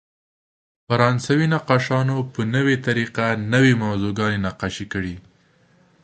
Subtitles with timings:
[0.87, 5.15] فرانسوي نقاشانو په نوې طریقه نوې موضوعګانې نقاشي کړې.